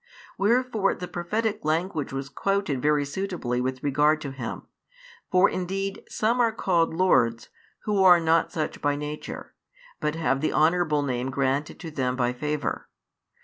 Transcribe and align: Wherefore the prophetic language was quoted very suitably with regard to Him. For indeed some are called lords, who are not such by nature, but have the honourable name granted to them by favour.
Wherefore 0.35 0.95
the 0.95 1.07
prophetic 1.07 1.63
language 1.63 2.11
was 2.11 2.27
quoted 2.27 2.81
very 2.81 3.05
suitably 3.05 3.61
with 3.61 3.83
regard 3.83 4.19
to 4.21 4.31
Him. 4.31 4.63
For 5.29 5.47
indeed 5.47 6.03
some 6.09 6.39
are 6.39 6.51
called 6.51 6.91
lords, 6.95 7.49
who 7.83 8.03
are 8.03 8.19
not 8.19 8.51
such 8.51 8.81
by 8.81 8.95
nature, 8.95 9.53
but 9.99 10.15
have 10.15 10.41
the 10.41 10.53
honourable 10.53 11.03
name 11.03 11.29
granted 11.29 11.79
to 11.81 11.91
them 11.91 12.15
by 12.15 12.33
favour. 12.33 12.89